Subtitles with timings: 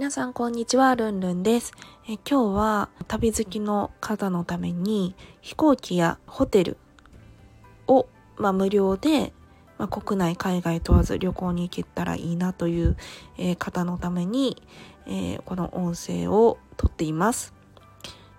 [0.00, 1.74] 皆さんこんにちは、ルンルンです。
[2.08, 6.78] え今日は旅好きの方のために飛行機やホテル
[7.86, 9.34] を、まあ、無料で、
[9.76, 12.96] まあ、国内海外問わず旅行に行けたらいいなという、
[13.36, 14.62] えー方のために、
[15.06, 17.52] えーこの音声を撮っています。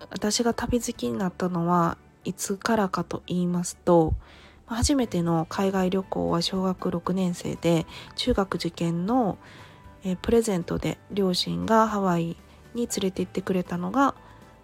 [0.09, 4.15] 私が旅好きになったのはいつからかと言いますと
[4.67, 9.37] ま初めての海外旅行は小学6年生で中学受験の、
[10.03, 12.37] えプレゼントで両親がハワイ
[12.73, 14.15] に連れて行ってくれたのが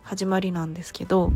[0.04, 1.32] 始まりなんですけど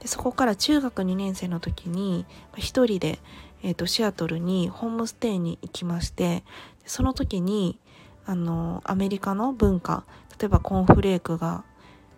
[0.00, 3.18] でそこから中学2年生の時にまあ一人で、
[3.62, 6.44] えーとシアトルにホームステイに行きまして
[6.86, 7.78] その時に
[8.24, 10.04] あのアメリカの文化
[10.38, 11.64] 例えばコーンフレークが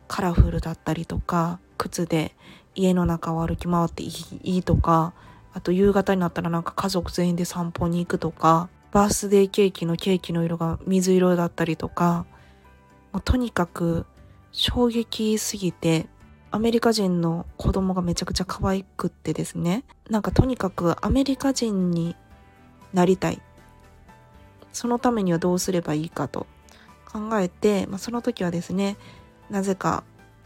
[0.08, 2.34] カラフルだったりとか靴で
[2.74, 4.10] 家の中を歩き回っていい
[4.42, 5.14] いいとか
[5.52, 12.26] あと夕方になったらなんか家族全員で散歩に行くとかバースデーケーキのケーキの色が水色だったりとか
[13.12, 14.06] もうとにかく
[14.52, 16.08] 衝撃すぎて
[16.50, 19.84] アメリカ人の子供がめちゃくちゃ可愛くってですね。
[20.08, 22.16] なんかとにかくアメリカ人に
[22.92, 23.40] なりたい。
[24.72, 26.46] そのためにはどうすればいいかと
[27.10, 28.96] 考えて、まあ、その時はですね
[29.48, 30.04] なぜか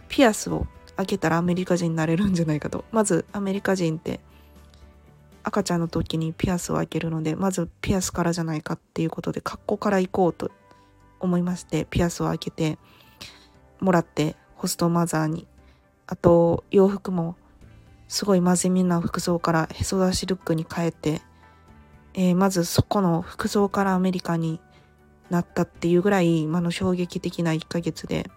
[0.09, 2.85] ピアスを開けたらアメリカ人になれるんじゃないかと。
[2.93, 4.21] まずアメリカ人って
[5.45, 10.51] 赤ちゃんの時にピアスを開けるのでまずピアスからじゃないかっていうことで格好から行こうと
[11.21, 12.79] 思いましてピアスを開けて
[13.81, 15.47] もらってホストマザーに。
[16.07, 17.37] あと洋服も
[18.09, 21.23] すごい真面目な服装からへそ出しルックに変えて、
[22.13, 24.61] えーまずそこの服装からアメリカに
[25.31, 28.31] なったっていうぐらい、まあ、あの衝撃的な1ヶ月で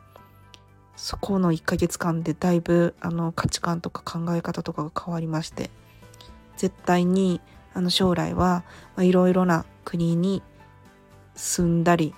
[0.95, 5.69] そこの1ヶ月間でだいぶあの価値観とか考え方とかが変わりまして。
[6.57, 7.39] 絶対に
[7.73, 8.63] あの将来は
[8.99, 10.41] いろいろな国に
[11.35, 12.13] 住んだり、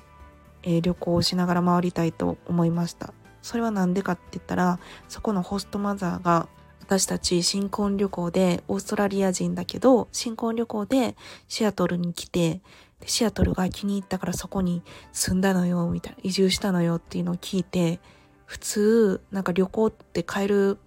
[0.64, 3.14] えー旅行をしながら回りたいと思いました。
[3.42, 6.48] それは何でかって言ったらそこのホストマザーが
[6.82, 11.16] 私たち新婚旅行でオーストラリア人だけど新婚旅行で
[11.48, 12.62] シアトルに来て
[13.06, 14.82] シアトルが気に入ったからそこに
[15.14, 18.00] 住んだのよみたいな移住したのよっていうのを聞いて
[18.46, 20.78] 普通なんか旅行って買える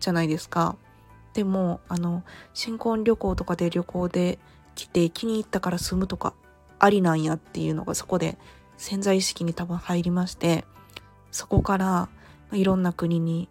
[0.00, 0.76] じゃないですか。
[1.38, 4.40] でもあの新婚旅行とかで旅行で
[4.74, 6.34] 来て気に入ったから住むとか
[6.80, 8.36] ありなんやっていうのがそこで
[8.76, 10.64] 潜在意識に多分入りまして
[11.30, 12.08] そこから
[12.50, 13.48] いろんな国に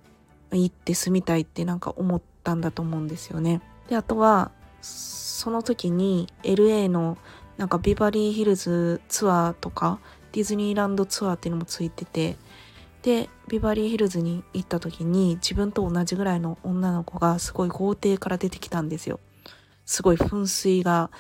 [0.52, 3.62] 行って住みたいってなんか思ったんだと思うんですよね。
[3.88, 7.18] であとはその時に LA の
[7.56, 10.02] なんかビバリーヒルズツアーとか
[10.34, 12.36] ディズニーランドツアーっていうのもついてて
[13.02, 19.20] でビバリーヒルズに行った時に自分と同じぐらいの女の子がすごい豪邸から出てきたんですよ。
[19.86, 21.12] すごい噴水が、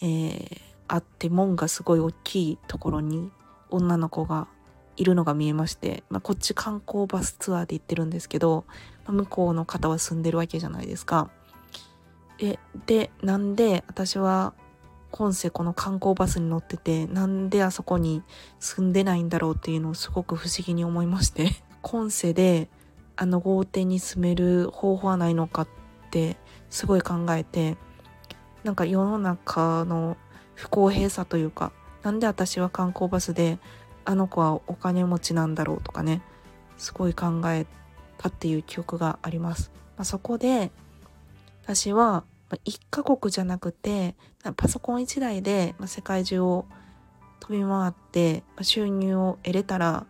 [0.00, 3.30] えーあって門がすごい大きいところに
[3.70, 4.46] 女の子が
[4.98, 8.66] いるのが見えまして、まあ、こっち観光バスツアーで行ってるんですけど、
[9.06, 11.30] まあ向こうの方は住んでるわけじゃないですか。
[12.40, 14.52] えでなんで私は
[15.12, 18.22] 今世この観光バスに乗っててなんであそこに
[18.58, 21.50] 住んでないんだろうっていうのをすごく不思議に思いまして
[21.82, 22.68] 今世で
[23.16, 25.68] あの豪邸に住める方法はないのかっ
[26.10, 26.38] て
[26.70, 27.76] すごい考えて
[28.64, 30.16] なんか世の中の
[30.54, 31.72] 不公平さというか
[32.02, 33.58] なんで私は観光バスで
[34.06, 36.22] あの子はお金持ちなんだろうとかね
[36.78, 37.66] すごい考え
[38.16, 39.70] たっていう記憶があります。
[39.96, 40.72] まあ、そこで
[41.64, 44.14] 私はまあ一カ国じゃなくて
[44.56, 46.66] パソコン1台で世界中を
[47.40, 50.06] 飛び回って収入を得れたら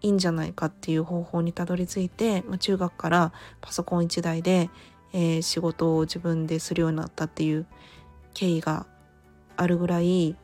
[0.00, 4.70] いいんじゃないかっていう方法にたどり着いて、ま、中学からパソコン1台で、
[5.12, 7.66] え仕事を自分でするようになったっていう
[8.34, 8.86] 経緯が
[9.56, 10.36] あるぐらい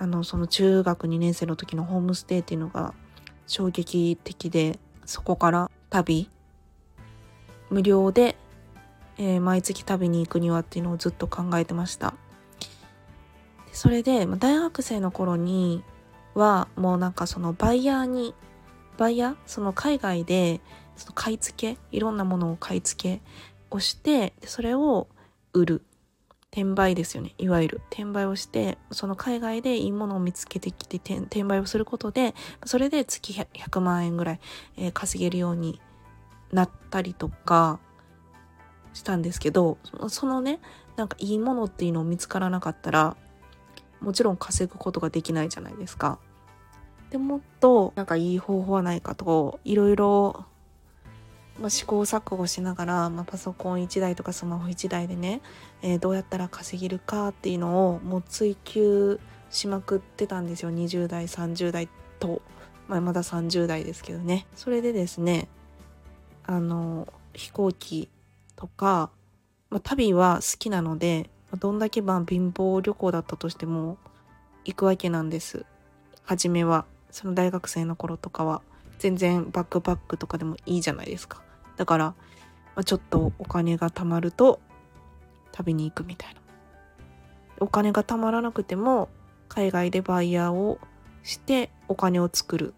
[0.00, 2.92] あのその中学2年生の時のホームステイっていうのが
[3.46, 6.28] 衝撃的でそこから旅
[7.70, 8.36] 無料で、
[9.18, 12.14] えー毎月旅に行くにはっていうのをずっと考えてました。
[13.72, 15.82] それでまあ大学生の頃に
[16.34, 18.34] はもうなんかそのバイヤーに
[18.98, 19.36] バイヤー？
[19.46, 20.60] その海外で
[20.96, 21.78] その買い付け？
[21.90, 23.22] いろんなものを買い付け
[23.70, 25.08] をしてそれを
[25.52, 25.82] 売る。
[26.54, 27.34] 転売ですよね。
[27.38, 27.80] いわゆる。
[27.90, 32.34] 転売をしてその海外でいいものを見つけてきて転売をすることで
[32.66, 34.40] それで月100万円ぐらい、
[34.76, 35.80] えー、稼げるように
[36.52, 37.80] なったりとか
[38.94, 39.78] したんですけど
[40.08, 40.60] そのね
[40.96, 43.16] なんかいいものっていうのを見つからなかったら
[44.00, 46.18] もちろん稼ぐことができないじゃないですか。
[47.10, 50.46] でもっとなんかいい方法はないかといろいろ
[51.60, 55.42] ま、試行錯誤しながら、まあ、パソコン1台とかスマホ1台でね、
[55.82, 62.40] えー、どうやったら稼げるかっていうのをもう追求しまくってたんですよ20代30代と、
[62.88, 65.48] まあ、まだ30代ですけどねそれでですね
[66.44, 68.08] あの飛行機
[68.62, 69.10] とか、
[69.70, 71.28] まあ、旅は好きなので
[71.58, 73.98] どんだけま貧乏旅行だったとしても
[74.64, 75.66] 行くわけなんです。
[76.22, 76.84] 初めは。
[77.10, 78.62] その大学生の頃とかは。
[79.00, 81.42] 全然バックパックとかでもいいじゃないですか。
[81.76, 82.14] だから、ま
[82.76, 84.60] あ、ちょっとお金が貯まると
[85.50, 86.40] 旅に行くみたいな。
[87.58, 89.08] お金が貯まらなくても
[89.48, 90.78] 海外でバイヤーを
[91.24, 92.74] してお金を作る。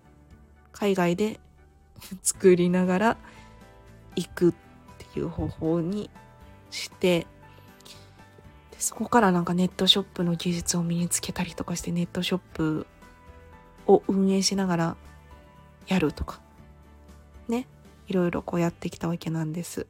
[0.72, 1.38] 海外で
[2.24, 3.16] 作りながら
[4.16, 4.54] 行くっ
[5.18, 6.10] いう方法に
[6.70, 7.26] して
[8.70, 12.86] でそこからなんかネットショップの技術を身につけたりとかしてネットショップ
[13.86, 14.96] を運営しながら
[15.86, 16.40] やるとか
[17.48, 17.66] ね
[18.08, 19.86] いろいろこうやってきたわけなんです。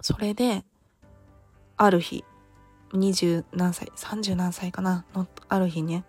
[0.00, 0.64] それで
[1.76, 2.24] ある日
[2.92, 6.04] 二十何歳三十何歳かなのある日ね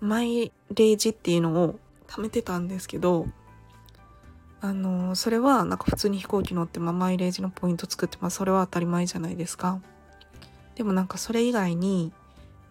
[0.00, 3.26] マイレージっていうのを貯めてたんですけど
[4.62, 9.80] あのそれはなんか普通に飛行機乗って、まあ、マイレージのポイント作って、まあ、それは当たり前じゃないですか
[10.74, 12.12] でもなんかそれ以外に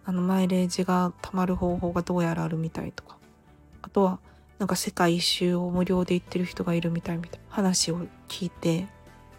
[0.06, 3.18] あのマイレージが貯まる方法がどうやらあるみたいとか
[3.82, 4.20] あとは
[4.60, 8.88] なんか世界一周を無料で行ってる人がいるみたいみたいな話を聞いて、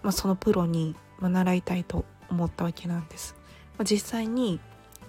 [0.02, 3.35] まあ、そのプロに習いたいと思ったわけなんです。
[3.76, 4.61] まあ、実際に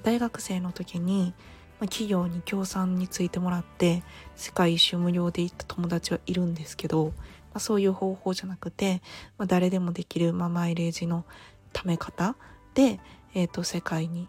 [0.04, 1.34] 大学生の時に、
[1.82, 4.04] まあ、企業に協賛についてもらって
[4.36, 7.14] 世界一周無料で行った友達はいるんですけど、ま
[7.56, 9.02] あ、そういう方法じゃなくて、
[9.40, 11.26] まあ、誰でもできる、まあ、マイレージの
[11.74, 12.36] ため方
[12.76, 13.00] で、
[13.34, 14.28] えーと、世界に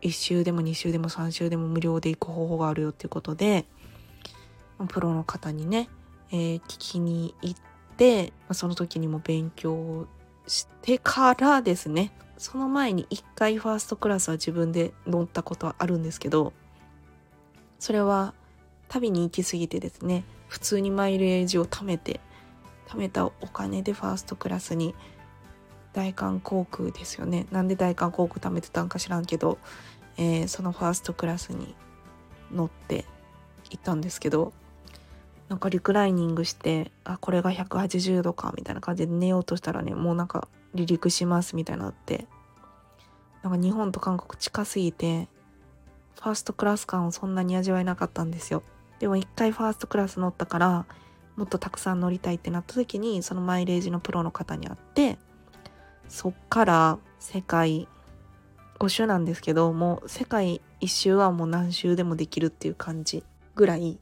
[0.00, 3.66] 1周でも2周でも3周でも無料で行く方法があるよっていうことで
[4.88, 5.90] プロの方にね、
[6.30, 7.60] えー、聞きに行っ
[7.98, 10.06] て、まあ、その時にも勉強
[10.46, 16.52] してからですねその前に一回ファーストクラスは自分で乗ったことはあるんですけど
[17.78, 18.34] それは
[18.88, 22.20] 旅に行き過ぎてですね普通にマイレージを貯めて
[22.88, 24.94] 貯めたお金でファーストクラスに
[25.92, 27.46] 大韓航空ですよね。
[27.50, 29.58] なんで大韓航空貯めてたんか知らんけど、
[30.18, 31.74] えー、そのファーストクラスに
[32.52, 33.06] 乗って
[33.70, 34.52] 行ったんですけど
[35.48, 42.26] なんかリクライニングしてあこれが180度かみたいな感じで寝ようとしたらねもうなんか離陸しますみたいになって
[43.42, 45.28] なんか日本と韓国近すぎて
[46.14, 48.62] ファーストクラス感をそんなに味わえなかったんですよ。
[48.98, 50.86] でも一回ファーストクラス乗ったから
[51.36, 55.18] もっとたくさん乗りたいってなった時にそのマイレージのプロの方に会って
[56.08, 57.88] そっから世界
[58.78, 63.22] 5周なんですけどもう世界一周はもう何周でもできるっていう感じ
[63.54, 63.98] ぐらい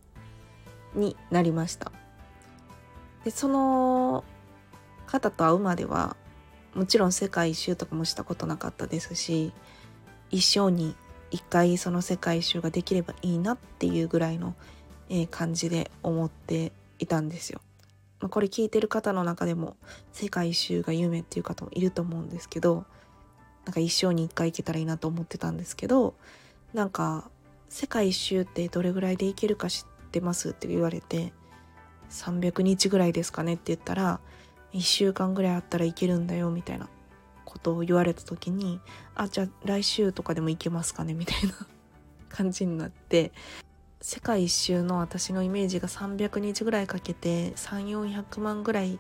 [0.95, 1.93] になりました。
[3.25, 4.25] でその
[5.07, 6.17] 方と会うまでは
[6.75, 9.53] もちろん世界一周とかもしたことなかったですし
[10.31, 10.97] 一生に
[11.31, 14.55] 一回その世界一周ができればいいなっていうぐらいの、
[15.09, 17.61] え、感じで思っていたんですよ。
[18.21, 19.77] ま、これ聞いてる方の中でも
[20.13, 22.85] 世界一周が夢っていう方もいると思うんですけど
[23.65, 26.15] なんか一生に一回行けたらいいなと思ってたんですけど
[26.73, 27.29] なんか
[27.69, 31.33] 世界一周ってどれぐらいで行けるか知ってますって言われて
[32.11, 34.21] 300日ぐらいですかねって言ったら
[34.75, 36.89] 1週間ぐらいあったらいけるんだよみたいな
[37.45, 38.81] ことを言われた時に
[39.15, 41.55] あじゃあ来週とかでも行けますかねみたいな
[42.29, 43.33] 感じになって
[44.01, 48.99] 世界一周の私のイメージが300日ぐらいかけて3400万ぐらい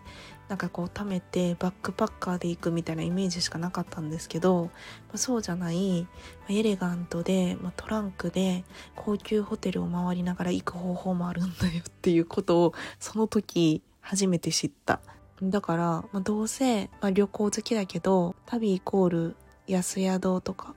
[0.48, 4.70] なんかこう貯めてバックパッカーで行くみたいなイメージしかなかったんですけど、
[5.12, 6.06] ま、そうじゃない
[6.48, 8.64] エレガントで、ま、トランクで
[8.96, 15.00] 高級ホテルを回りながら行く方法もあるんだよっていうことをその時初めて知った。
[15.42, 19.36] だから、まあ、どうせ、まあ、旅行好きだけど旅イコール
[19.66, 20.74] 安宿とか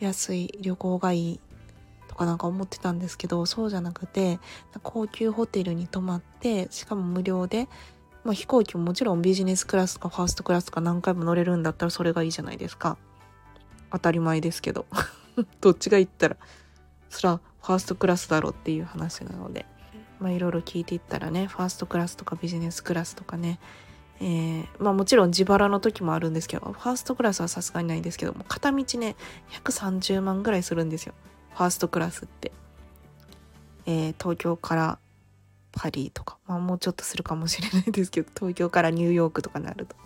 [0.00, 1.40] 安い旅行がいい
[2.08, 4.38] とかなんか思ってたんですけどそうじゃなくて
[4.82, 7.68] 高級ホテルに泊まってしかも無料で
[8.24, 12.96] まあ、飛行機ももちろんビジネスクラスかファーストクラスか何回も乗れるんだったらそれがいいじゃないですか。
[13.90, 14.86] 当たり前ですけど。
[15.60, 16.36] どっちが言ったら、
[17.10, 19.66] そらファーストクラスだろうっていう話なので。
[20.22, 23.58] まあいろいろ聞いていったらね、ファーストクラスとかビジネスクラスとかね、
[24.20, 29.16] えー、まあもちろん自腹の時もあるんですけど、ファーストクラスはさすがにないんですけども、片道ね、
[29.50, 31.14] 130万ぐらいするんですよ。
[31.54, 32.52] ファーストクラスって。
[33.84, 34.98] えー、東京から
[35.72, 39.96] パリとか、まあもうちょっとするかもしれないですけど、東京からニューヨークとかになると。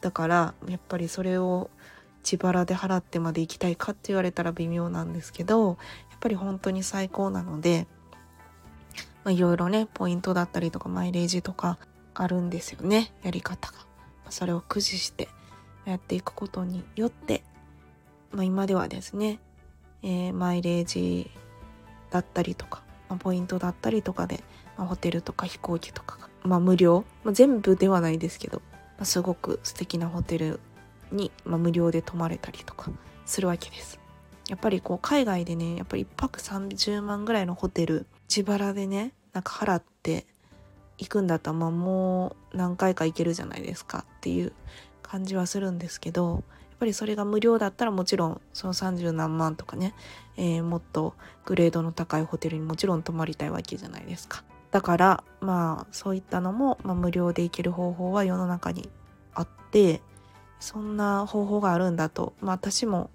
[0.00, 1.70] だから、やっぱりそれを
[2.24, 5.68] 自腹で払ってまで行きたいかって言われたら微妙なんですけど、
[6.10, 7.86] やっぱり本当に最高なので、
[9.24, 11.78] まあ、いろいろね、ポイントだったりとかマイレージとか
[12.14, 13.78] あるんですよね、やり方が。
[14.30, 15.28] それを駆使して
[15.84, 17.42] やっていくことによって、
[18.30, 19.38] まあ、今ではですね、
[20.02, 21.30] えー、マイレージ
[22.10, 24.42] だったりとか、まあ、ポイントだったりとかで、
[24.76, 28.62] まあ、ホテルとか飛行機とかが、まあ、無料、まあ、全部ではないですけど、
[28.96, 30.60] まあ、すごく素敵なホテル
[31.10, 32.90] に、まあ、無料で泊まれたりとか
[33.26, 34.00] するわけです。
[34.48, 40.24] やっぱりこう海外でねやっぱり1泊30万ぐらいのホテル自腹でねなんか払って
[40.96, 44.54] 行くんだったらまあもう何回か行けるじゃないですかっていう
[45.02, 46.42] 感じはするんですけどやっ
[46.78, 49.94] ぱりそれが無料だったらもちろんその30何万とかね、
[50.38, 54.44] えー、もっとグレードの高いホテルにもちろん泊まりたいわけじゃないですか。
[54.70, 58.88] だからまあそういったのも、まあ、無料で行ける方法は世の中に
[59.34, 60.00] あって
[60.60, 63.10] そんな方法があるんだと、まあ、私も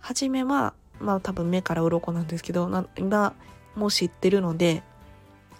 [0.00, 3.34] 初めはまあ多分目から鱗なんですけど今
[3.76, 4.82] もう知ってるので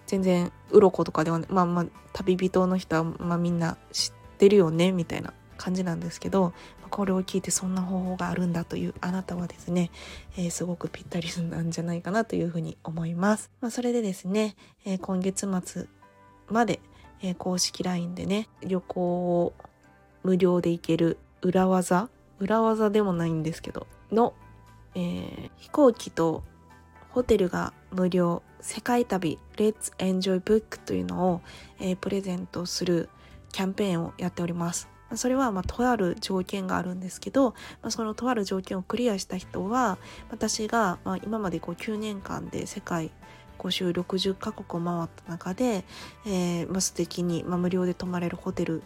[0.07, 6.53] 全然鱗とかではまあまあ旅人の人はまあみんな知ってるよねみたいな感じなんですけど
[6.91, 9.91] これを聞いてそんな方法があるんだというあなたはですね、
[10.37, 13.51] えー、すごくぴったりなんじゃないかなというふうに思います。
[13.61, 14.55] まあ、それでですね、
[14.85, 15.87] えー、今月末
[16.49, 16.79] まで、
[17.21, 19.55] えー、公式 LINE でね旅行を
[20.23, 22.09] 無料で行ける裏技？
[22.39, 24.35] 裏技でもないんですけどの、
[24.95, 26.43] えー、飛行機と
[27.15, 31.43] ホテルが無料世界旅 Let's Enjoy Book というのを、
[31.79, 33.09] えー、プレゼントする
[33.53, 34.89] キャンペーンをやっております。
[35.15, 37.51] それはまあとある条件があるんですけど、
[37.83, 39.97] まあ、そのとある条件をクリアした人は
[40.29, 43.13] 私がまあ今までこう9年間で世界
[43.61, 45.85] 5週60カ国を回った中で、
[46.27, 48.83] えー、まあ素敵に、まあ、無料で泊まれるホテル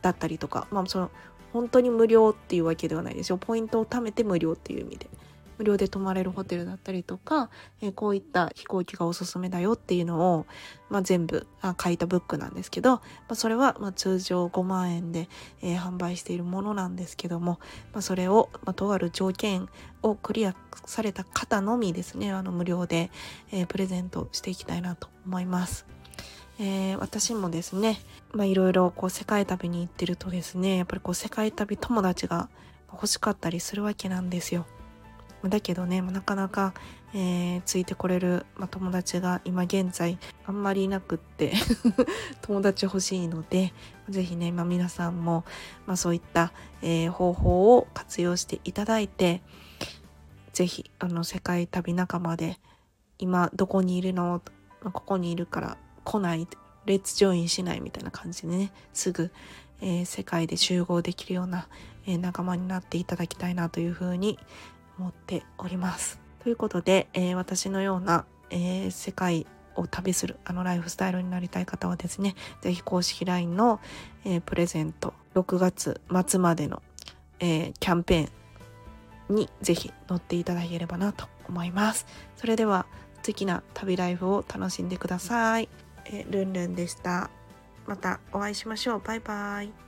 [0.00, 1.10] だったりとか、まあ、その
[1.52, 5.10] 本当に無料っていうわけではないですよポイントを貯めて無料っていう意味で
[5.58, 7.50] 無料で泊まれるホテルだったりとか、
[7.82, 10.46] えー、こういった飛行機がおすすめだよっていうのを、
[10.88, 15.28] まあ、全部あ書いたブックなんですけど、まあ、それはま通常5万円で、
[15.60, 17.58] えー、販売しているものなんですけども、
[17.92, 19.68] まあ、それを、まとある条件
[20.02, 20.54] をクリア
[20.86, 23.10] された方のみですねあの無料で、
[23.52, 25.86] えー、プレゼントしていきたいなと思います。
[26.60, 28.00] えー、私もですね、
[28.32, 32.48] まあいろいろこう世界旅に行ってるとですね、やっぱりこう世界旅友達が
[32.92, 34.66] 欲しかったりするわけなんですよ。
[35.44, 36.74] だけどね、なかなか、
[37.14, 41.52] えー、ついてこれる、まあ、友達が今現在あんまりいなくって
[42.42, 43.72] 友達欲しいので、
[44.08, 45.44] ぜひね、まあ、皆さんも、
[45.86, 46.52] まあ、そういった、
[46.82, 49.42] えー、方法を活用していただいて、
[50.52, 50.90] ぜひ、
[51.22, 52.58] 世界旅仲間で、
[53.18, 54.42] 今どこにいるの、
[54.82, 56.48] ここにいるから来ない、
[56.84, 59.30] レッツジョインしないみたいな感じでね、すぐ、
[59.80, 61.68] えー、世界で集合できるような、
[62.06, 64.38] えー、仲間になっていただきたいなというふうに
[64.98, 66.20] 思っております。
[66.42, 73.80] ということで、えー、私のような、えー、世界を旅するあのライフスタイルになりたい方はですね、ぜひ公式 LINE の、
[74.24, 76.82] えー、プレゼント6月末までの、
[77.40, 82.06] えキャンペーンにぜひ乗っていただければなと思います。
[82.36, 82.86] それでは
[83.16, 85.68] 素敵な旅ライフを楽しんでください。
[86.06, 87.30] えルンルンでした。
[87.86, 89.00] またお会いしましょう。
[89.00, 89.87] バイバイ。